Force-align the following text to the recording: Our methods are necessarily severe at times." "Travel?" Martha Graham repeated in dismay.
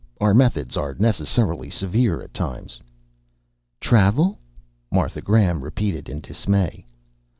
Our 0.19 0.33
methods 0.33 0.75
are 0.77 0.95
necessarily 0.97 1.69
severe 1.69 2.23
at 2.23 2.33
times." 2.33 2.81
"Travel?" 3.79 4.39
Martha 4.91 5.21
Graham 5.21 5.61
repeated 5.63 6.09
in 6.09 6.21
dismay. 6.21 6.87